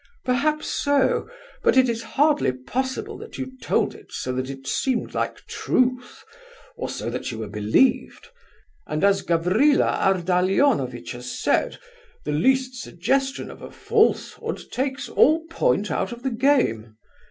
[0.25, 1.29] "Perhaps so;
[1.61, 6.23] but it is hardly possible that you told it so that it seemed like truth,
[6.75, 8.29] or so that you were believed.
[8.87, 11.77] And, as Gavrila Ardalionovitch has said,
[12.25, 16.97] the least suggestion of a falsehood takes all point out of the game.